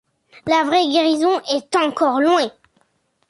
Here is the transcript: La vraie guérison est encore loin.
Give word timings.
La 0.47 0.63
vraie 0.63 0.87
guérison 0.87 1.39
est 1.41 1.75
encore 1.75 2.21
loin. 2.21 2.51